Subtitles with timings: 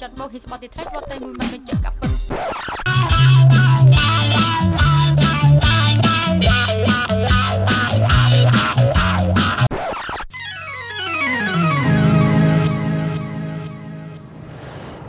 [0.00, 2.10] ហ៊ីស្បតទីត្រៃស្បតតែមួយមិនបញ្ជាក់កាប់ពិត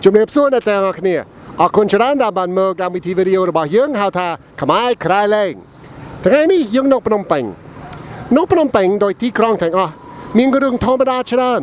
[0.03, 1.15] ជំរាបសួរអ្នកទាំងអស់គ្នា
[1.61, 4.27] អរគុណច្រើនដែលបានមើលកម្មវិធីវីដេអូរបស់យើងហៅថា
[4.61, 5.53] ខ្មែរក្រៃលែង
[6.25, 7.43] ថ្ងៃនេះយើងនៅភ្នំពេញ
[8.37, 9.93] នៅភ្នំពេញដោយទីក្រុងទាំងអស់
[10.37, 11.61] មានរឿងធម្មតាច្រើន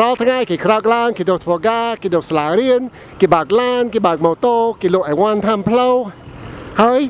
[0.00, 2.80] រាល់ថ្ងៃគេក្រោកឡើងគេទៅធ្វើការគេទៅសាលារៀន
[3.20, 5.94] គេបើកឡានគេបើកម៉ូតូគេលក់អីវ៉ាន់តាមផ្លូវ
[6.82, 7.00] ហើយ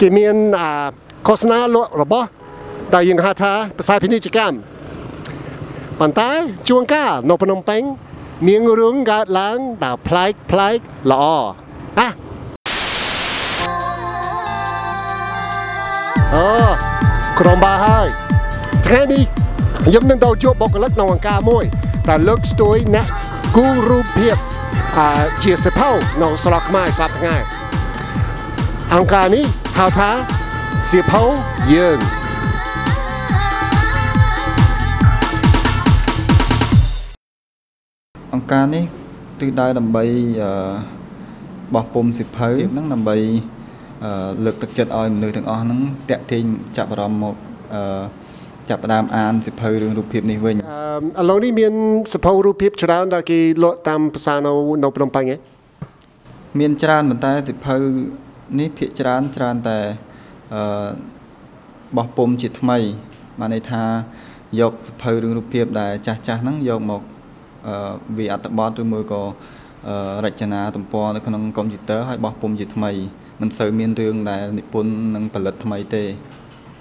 [0.00, 0.70] គេមានអា
[1.26, 2.28] ឃោសនាលក់របស់
[2.94, 4.56] ដែលយើងហៅថាភាសាពាណិជ្ជកម្ម
[6.00, 6.30] ប៉ុន្តែ
[6.68, 7.82] ជួនកាលនៅភ្នំពេញ
[8.46, 10.76] មានរឿងកើតឡើងដែលប្លែកប្លែក
[11.10, 11.24] ល្អ
[11.98, 12.08] ណា
[16.34, 16.48] អូ
[17.40, 18.06] ក្រុមបាហើយ
[18.86, 19.24] ថ្ងៃនេះ
[19.86, 21.64] ខ្ញុំនឹងទៅជួបបុគ្គលិកក្នុងអង្គការមួយ
[22.10, 23.06] ដែលលើកស្ទួយអ្នក
[23.56, 24.36] គូរូបភាព
[24.98, 25.10] អា
[25.42, 25.90] ជាសិភៅ
[26.22, 27.36] នៅស្រុកខ្មែរសប្តាហ៍ថ្ងៃ
[28.94, 29.44] អង្គការនេះ
[29.78, 30.10] ហៅថា
[30.90, 31.22] សិភៅ
[31.74, 31.98] យើង
[38.34, 38.84] អង្គការនេះ
[39.40, 40.04] ទិសដៅដើម្បី
[40.42, 40.50] អឺ
[41.74, 43.16] បោះពុំសិភៅហ្នឹងដើម្បី
[44.04, 45.80] អឺលើកទឹកចិត្តឲ្យមនុស្សទាំងអស់ហ្នឹង
[46.10, 46.44] តាក់ទាញ
[46.76, 47.34] ចាប់អារម្មណ៍មក
[47.74, 48.02] អឺ
[48.68, 50.61] ចាប់ផ្ដើមអានសិភៅរឿងរូបភាពនេះវិញអឺ
[51.20, 51.72] ឥឡូវនេះមាន
[52.12, 54.52] សិភៅរូបភាពច្រើនដែលគេលក់តាមផ្សារនៅ
[54.84, 55.36] នៅភ្នំពេញហ៎
[56.58, 57.76] មានច្រើនប៉ុន្តែសិភៅ
[58.60, 59.78] នេះភាគច្រើនច្រើនតែ
[60.54, 60.62] អឺ
[61.96, 62.78] បោះពុំជាថ្មី
[63.40, 63.84] បានន័យថា
[64.60, 67.02] យកសិភៅរឿងរូបភាពដែលចាស់ចាស់ហ្នឹងយកមក
[67.66, 67.74] អឺ
[68.18, 69.22] វាអត្ថបទឬមួយក៏
[69.88, 72.90] អឺរចនាទំព័រនៅក្នុងកុំព្យូទ័រហើយបោះពុំជាថ្មី
[73.40, 76.04] មិនសូវមានរឿងដែលនិពន្ធនិងផលិតថ្មីទេ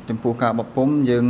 [0.09, 1.25] ចំពោះការបោះពុំយើង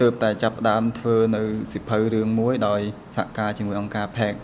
[0.00, 1.42] ទើបតែចាប់ផ្ដើមធ្វើនៅ
[1.72, 2.80] សិភៅរឿងមួយដោយ
[3.16, 4.34] សហការជាមួយអង្គការ PAC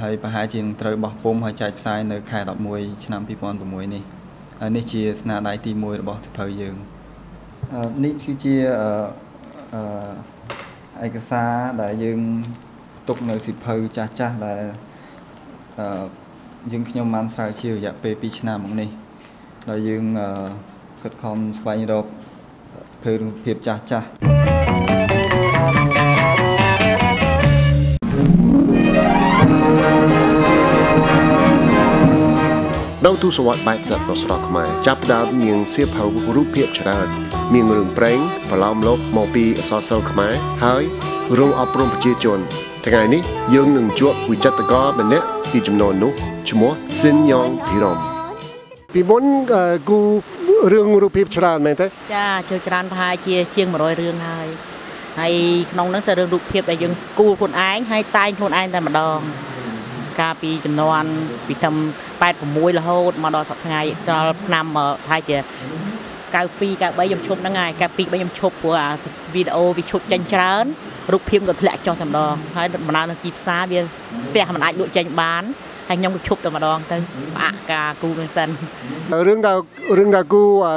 [0.00, 2.38] ហើយប្រហែលជានឹងត្រូវបោះពុំហើយចែកផ្សាយនៅខែ
[2.72, 4.02] 11ឆ្នាំ2006នេះ
[4.60, 6.76] ហើយនេះជាស្នាដៃទី1របស់សិភៅយើង
[7.72, 8.88] អឺនេះគឺជាអឺ
[11.02, 12.20] អឺឯកសារដែលយើង
[12.98, 14.62] ផ្ទុកនៅសិភៅចាស់ចាស់ៗដែល
[15.78, 15.86] អឺ
[16.72, 18.90] យើងខ្ញុំបានស្រាវជ្រាវរយៈពេល2ឆ្នាំមកនេះ
[19.70, 20.28] ដោយយើងអឺ
[21.02, 22.19] ខិតខំស្វែងរកសិ
[23.04, 24.10] ភៅរូបភាពចាស់ចាស់ៗ
[33.04, 36.04] នៅទូសវត្តបែកសិតនៅស្រុកខ្មែរចាប់ផ្ដើមមានសៀវភៅ
[36.36, 37.08] រូបភាពច្រើន
[37.52, 38.18] មានរឿងប្រេង
[38.50, 40.34] ប្រឡំលោកមកពីអក្សរសិល្ប៍ខ្មែរ
[40.64, 40.82] ហើយ
[41.38, 42.38] រឿងអប់រំប្រជាជន
[42.86, 43.22] ថ្ងៃនេះ
[43.54, 46.12] យើងនឹងជួបវិចិត្រករម្នាក់ពីចំនួននោះ
[46.50, 47.98] ឈ្មោះស៊ិនយ៉ងធីរ៉ម
[48.92, 50.00] ពីមុនអឺគូ
[50.72, 54.48] រឿងរូបភាពច្រើនមែនទេចាជឿច្រើនប្រហែលជាជាង100រឿងហើយ
[55.20, 55.34] ហើយ
[55.72, 59.18] ក្នុងហ្នឹង sẽ រឿងរូបភាពដែលយើងគូរខ្លួនឯងហើយតែងខ្លួនឯងតែម្ដង
[60.20, 61.04] កាលពីចំនួន
[61.46, 61.74] ពីធំ
[62.26, 65.36] 86រហូតមកដល់សប្តាហ៍ថ្ងៃដល់ឆ្នាំអឺប្រហែលជា
[66.30, 68.90] 92 93ខ្ញុំឈប់ហ្នឹងហើយ92 3ខ្ញុំឈប់ព្រោះអា
[69.34, 70.64] វីដេអូវាឈប់ចេញច្រើន
[71.12, 73.80] រូបភាពក៏ធ្លាក់ចុះតែម្ដងហើយបណ្ដាលនៅទីផ្សារវា
[74.28, 75.42] ស្ទះមិនអាចលក់ចេញបាន
[75.90, 76.96] ហើយខ្ញុំក៏ឈប់តែម្ដងទៅ
[77.36, 78.48] ផ្អាកការគូរនឹងសិន
[79.26, 79.56] រឿងដែល
[79.98, 80.74] រឿងដែលគូអឺ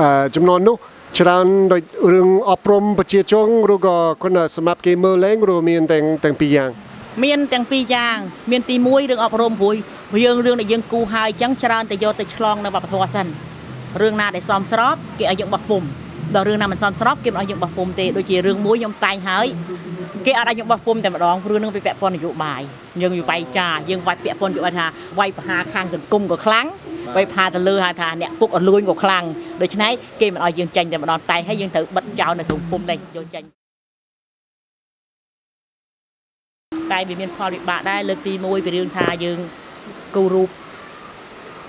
[0.00, 0.76] អឺចំនួននោះ
[1.18, 1.82] ច្រើនដូច
[2.12, 6.70] រឿងអប់រំប្រជាជនឬក៏គាត់សម្រាប់គេមើលលេងឬមានទាំងទាំងពីរយ៉ាង
[7.24, 8.16] មានទាំងពីរយ៉ាង
[8.50, 9.76] មានទី1រឿងអប់រំព្រួយ
[10.24, 13.26] យើងរឿងដែលយើងគូហើយអញ្ចឹងច្រើនតែយកទៅឆ្លងនៅវប្បធម៌សិន
[14.00, 15.82] រឿងណាដែលសមស្របគេឲ្យយើងបោះពុំ
[16.34, 19.46] ដល់រឿងណាមិនសមស្របគេមិនឲ្យយើងបោះពុំទេដូចជារឿងមួយខ្ញុំតែងហើយ
[20.26, 22.62] គេអត់ឲ្យយើងបោះពុំតែម្ដងព្រោះនឹងវាពាក់ព័ន្ធនយោបាយ
[23.02, 24.86] យើងវាយចាយើងវាយពាក់ព័ន្ធនយោបាយថា
[25.18, 26.66] វាយប្រហារខាងសង្គមក៏ខ្លាំង
[27.16, 29.24] វាយប្រហារទៅលើហៅថាអ្នកពុកអលួញក៏ខ្លាំង
[29.62, 33.46] ដូច្នេះគេមិនឲ្យយើងចាញ់តែម្ដងតែងហើយយើងត្រូវបិទចោលនៅក្នុងពុំនេះយកចាញ់
[36.92, 39.38] តែវាមានផលវិបាកដែរលើកទី1ពីរឿងថាយើង
[40.14, 40.48] គូររូប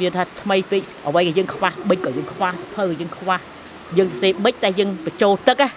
[0.02, 3.40] វាថាថ្មីពេកអ្វីក៏យើងខ្វះប៊ិចក៏យើងខ្វះសភៅក៏យើងខ្វះ
[3.98, 5.70] យើងទៅសេប៊ិចតែយើងបញ្ចូលទឹកណា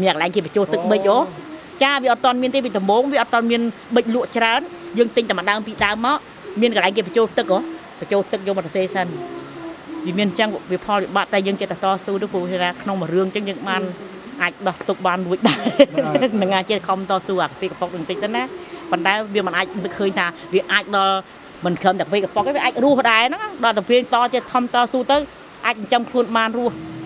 [0.00, 1.18] មានកន្លែងគេបញ្ចូលទឹកប៊ិចអូ
[1.82, 3.62] ចាវាអត់តន់មានទេពីដំបូងវាអត់តន់មាន
[3.94, 4.60] ប៊ិចលក់ច្រើន
[4.98, 6.18] យើងទិញតែម្ដងពីដើមមក
[6.60, 7.60] មានកន្លែងគេបញ្ចូលទឹកហ៎
[8.00, 9.06] បញ្ចូលទឹកយកមកសរសេរសិន
[10.06, 13.82] វាមានអញ្ចឹងវាផលវិបាកតែយើងចិត្តតតស៊ូទៅព្រោះថាក្នុងមួយរឿងអញ្ចឹងយើងបាន
[14.42, 15.58] អាចដោះទុកបានរួចដែរ
[16.42, 18.42] នឹងអាចជាខំតស៊ូអាពីកប៉ុកបន្តិចទៅណា
[18.90, 21.16] ប៉ុន្តែវាមិនអាចនឹកឃើញថាវាអាចដល់
[21.64, 25.16] មិនខំតែពីកប៉ុកទេវាអាចរស់ដែរហ្នឹងដល់តែពេលតទៀតខំតស៊ូទៅ
[25.66, 26.97] អាចចិញ្ចឹមខ្លួនបានរស់បាទ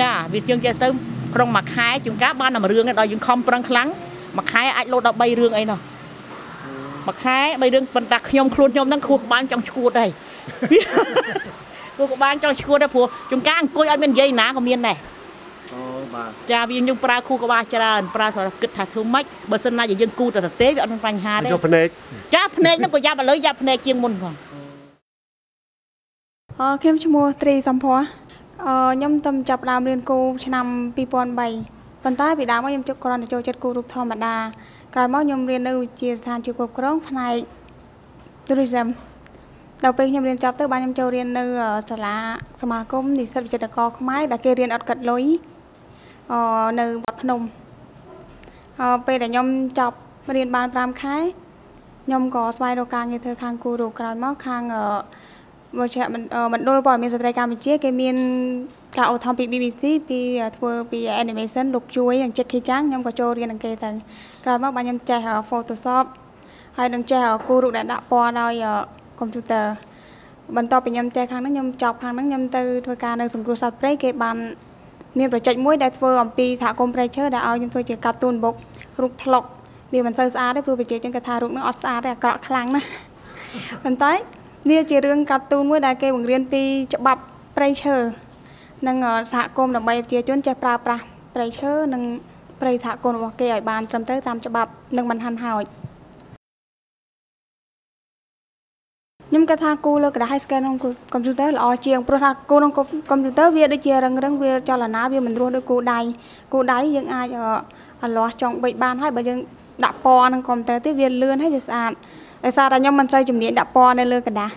[0.00, 0.88] ចាវាជាងចេះទៅ
[1.34, 3.88] ក្នុងមួយខែជួនកាលបានតែមួយរឿងឯងដល់យើងខំប្រឹងខ្លាំង
[4.36, 5.78] មួយខែអាចលោតដល់3រឿងអីនោះ
[7.06, 10.10] មួយខែ3រឿងប៉ុន្តែខ្ញុំខ្លួនខ្ញុំហ្នឹងខួរក្បាលចង់ឈួតហើយ
[11.96, 14.96] ខួរក្បាលចង់ឈួតដែរព្រោះជួនកាលអង្គុយឲ្យមាននិយាយណាក៏មានដែរ
[16.14, 21.86] បាទចាវាយើងប្រើគូក្បាលច្រើនប្រើសម្រាប់គិតថាធ្វើម៉េចបើសិនណាជាយើងគូទៅទៅទេវាអត់មានបញ្ហាទេយកភ្នែក
[22.34, 24.34] ចាភ្នែកហ្នឹងក៏យ៉ាប់ឥឡូវយ៉ាប់ភ្នែកជាងមុនផង
[26.60, 27.98] អឺខ្ញុំឈ្មោះត្រីសំភ័រ
[28.66, 30.66] អឺខ្ញុំទំចាប់ផ្ដើមរៀនគូឆ្នាំ
[30.96, 34.36] 2003ប៉ុន្តែពីដើមមកខ្ញុំជិះគ្រាន់តែចូលចិត្តគូរូបធម្មតា
[34.94, 37.36] ក្រោយមកខ្ញុំរៀននៅវិទ្យាស្ថានជាគ្រប់គ្រងផ្នែក
[38.46, 38.88] tourism
[39.82, 41.44] ដល់ពេលខ្ញុំរៀនចប់ទៅបានខ្ញុំចូលរៀននៅ
[41.90, 42.16] សាលា
[42.60, 45.24] សមាគមនិស្សិតវិចិត្រករខ្មែរដែលគេរៀនអត់កាត់លុយ
[46.32, 46.40] អឺ
[46.80, 47.40] នៅវត្តភ្នំ
[48.80, 49.46] អឺពេលដែលខ្ញុំ
[49.78, 49.96] ចប់
[50.34, 51.16] រៀនបាន5ខែ
[52.06, 54.62] ខ្ញុំក៏ស្វែងរកការងារធ្វើខាងគូរូបក្រោយមកខាង
[55.74, 58.16] អឺវិជ្ជាមណ្ឌអឺមណ្ឌលព័ត៌មានស្ត្រីកម្ពុជាគេមាន
[58.96, 60.20] ការឧបត្ថម្ភពី BBC ពី
[60.56, 63.90] ធ្វើពី animation លោកជួយនិងចិត្តខេចាងខ្ញុំក៏ចូលរៀននឹងគេទៅ
[64.44, 65.20] ក្រោយមកបាទខ្ញុំចេះ
[65.50, 66.04] Photoshop
[66.78, 68.52] ហើយនឹងចេះគូររូបដែលដាក់ពណ៌ដោយ
[69.18, 69.66] កុំព្យូទ័រ
[70.56, 74.36] បន្ទាប់ពីខ្ញុំចេះខាងហ្នឹងខ្ញុំចប់ខាងហ្នឹងខ្ញុំទៅធ្វើការនៅសង្គ្រោះសត្វព្រៃគេបាន
[75.18, 78.54] មានប្រជិចមួយដែលធ្វើអំពីសហគមន៍ព្រៃឈើដែលឲ្យខ្ញុំធ្វើជាកាតូនបុក
[79.02, 79.44] រូបថ្លុក
[79.92, 82.88] វាមិនសូវស្អាតទេព្រោះប្រជាជនគាត់ថារូបហ្នឹងអត់ស្អាតទេអាក្រក់ខ្លាំងណាស់
[83.84, 84.12] ប៉ុន្តែ
[84.69, 86.61] វាជារឿងកាតូនមួយដែលគេបង្រៀនពី
[86.93, 87.21] ច្បាប់
[87.57, 87.95] ព្រៃឈើ
[88.87, 91.03] និងអឺសហគមន៍ដើម្បីឲ្យប្រជាជនចេះប្រើប្រាស់
[91.35, 92.03] ព្រៃឈើនិង
[92.61, 95.65] ព្រៃសហគមន៍របស់គេឲ្យបានត្រឹមត្រូវតាមច្បាប់និងមិនហាន់ហោច
[99.29, 100.77] ខ្ញុំគិតថាគូលើกระดาษ high scan ក្នុង
[101.13, 105.99] កុំព្យូទ័រល្អជាងព្រោះថាគូក្នុងកុំកុំព្យូទ័រវាដូចជារឹងរឹងវាចលនាវាមិនរស់ដូចគូដៃ
[106.53, 107.45] គូដៃយើងអាចអឺ
[108.03, 109.39] អលាស់ចង់បិចបានហើយបើយើង
[109.85, 111.91] ដាក់ពណ៌ក្នុងកុំព្យូទ័រទៀតវាលឿនហើយវាស្អាត
[112.43, 114.51] ដោយសារតែខ្ញុំមិនសូវជំនាញដាក់ពណ៌នៅលើกระดาษ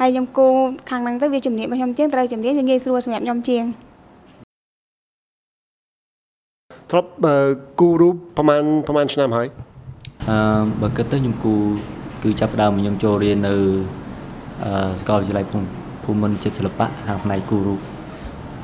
[0.00, 0.46] ហើយខ្ញុំគូ
[0.90, 3.64] ខាងហ្នឹងទៅវាជំនាញរបស់ខ្ញុំជាងត្រូវជំនាញវាងាយស្រួលសម្រាប់ខ្ញុំជាង
[6.90, 7.34] ធ្លាប់អឺ
[7.80, 9.48] គូរូបប្រហែលប្រហែលឆ្នាំហើយ
[10.28, 10.36] អឺ
[10.80, 11.54] បើគិតទៅខ្ញុំគូ
[12.22, 13.54] គឺចាប់ផ្ដើមខ្ញុំចូលរៀននៅ
[14.64, 15.66] អឺសាកលវិទ្យាល័យភូមិ
[16.04, 17.80] ភូមិន្ទចិត្តសិល្បៈខាងផ្នែកគូរូប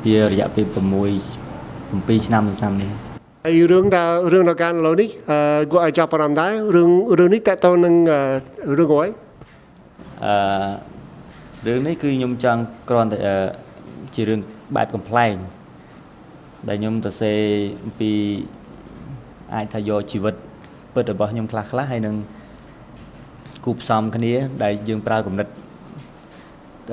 [0.04, 0.76] វារយៈពេល6
[1.46, 3.09] 7ឆ្នាំនៅឆ្នាំនេះ
[3.45, 5.39] ហើយរឿងដែលរឿងដល់ការឥឡូវនេះអឺ
[5.71, 9.05] គាត់ឲ្យចាប់អារម្មណ៍ដែររឿងរឿងនេះតកតទៅនឹងអឺរឿងអ្វី
[10.25, 10.33] អឺ
[11.67, 13.35] រឿងនេះគឺខ្ញុំចង់គ្រាន់តែអឺ
[14.15, 14.39] ជារឿង
[14.75, 15.35] បែបកំ pl ែង
[16.67, 17.31] ដែលខ្ញុំទៅសេ
[17.83, 18.11] អំពី
[19.53, 20.35] អាចថាយកជីវិត
[20.93, 22.15] ពិតរបស់ខ្ញុំខ្លះខ្លះៗហើយនឹង
[23.65, 24.33] គូផ្សំគ្នា
[24.63, 25.47] ដែលយើងប្រើគំនិត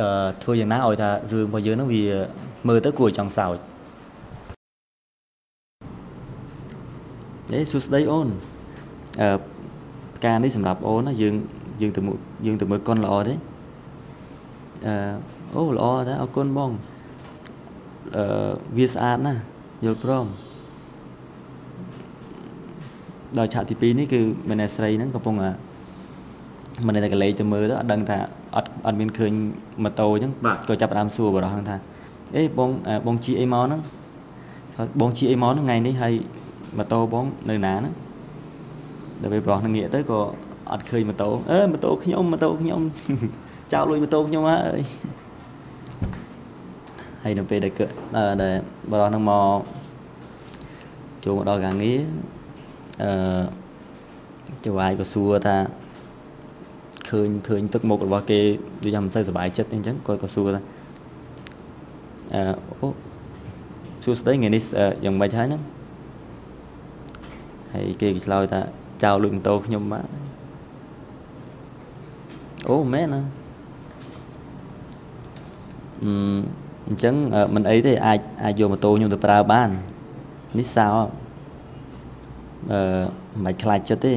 [0.01, 2.05] អឺធ្វើយ៉ាងណាឲ្យថារឿងរបស់យើងហ្នឹងវា
[2.69, 3.78] មើលទៅគួរឲ្យចង់សើចអេ
[7.71, 8.29] សួស្ដីអូន
[9.21, 9.29] អឺ
[10.17, 11.35] ផ្ការនេះសម្រាប់អូនណាយើង
[11.81, 12.17] យើងទៅមើល
[12.47, 13.35] យើងទៅមើលកុនល្អទេ
[14.87, 14.95] អឺ
[15.55, 16.71] អូល្អតែអរគុណបង
[18.17, 18.25] អឺ
[18.77, 19.41] វាស្អាតណាស់
[19.85, 20.27] យល់ព្រម
[23.39, 25.53] ដល់ឆាកទី2នេះគឺមែនតែស្រីហ្នឹងកំពុងអា
[26.87, 28.19] មិនតែកលេចទៅមើលទៅអត់ដឹងថា
[28.57, 29.33] អត់អត់មានឃើញ
[29.85, 30.33] ម៉ូតូអញ្ចឹង
[30.69, 31.77] ក៏ចាប់ផ្ដើមសួរបរោះហ្នឹងថា
[32.37, 33.81] អេបងអឺបងជីអីមកហ្នឹង
[34.75, 36.15] ថាបងជីអីមកហ្នឹងថ្ងៃនេះហើយ
[36.77, 37.95] ម៉ូតូបងនៅណាហ្នឹង
[39.23, 40.21] ដល់ពេលបរោះហ្នឹងងាកទៅក៏
[40.73, 42.81] អត់ឃើញម៉ូតូអឺម៉ូតូខ្ញុំម៉ូតូខ្ញុំ
[43.73, 44.81] ចោលលុយម៉ូតូខ្ញុំហើយ
[47.23, 47.85] ហើយនៅពេលដែលគឺ
[48.17, 48.55] អឺដែល
[48.91, 49.59] បរោះហ្នឹងមក
[51.25, 52.01] ចូលមកដល់ការងារ
[53.03, 53.11] អឺ
[54.65, 55.57] ចៅវាយក៏សួរថា
[57.09, 58.41] ឃើញឃើញទឹកមុខរបស់គេ
[58.83, 60.63] ដូចថាមិនសូវសុបាយចិត្តអីចឹងគាត់ក៏សួរថា
[62.35, 62.43] អឺ
[62.81, 62.89] អូ
[64.05, 65.63] សួស្ដីថ្ងៃនេះអឺយ៉ាងម៉េចហើយហ្នឹង
[67.73, 68.61] ហើយគេក៏ឆ្លើយថា
[69.03, 70.07] ចោលលុយម៉ូតូខ្ញុំបាទ
[72.69, 73.21] អូមែនណា
[76.03, 76.13] អឺ
[76.87, 79.69] អញ្ចឹងអឺមិនអីទេអាចអាចយកម៉ូតូខ្ញុំទៅប្រើបាន
[80.59, 80.89] នេះសោ
[82.73, 82.81] អឺ
[83.33, 84.15] មិនបាច់ខ្លាចចិត្តទេ